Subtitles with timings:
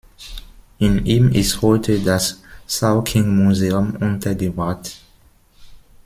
[0.79, 4.97] In ihm ist heute das Zhaoqing-Museum untergebracht.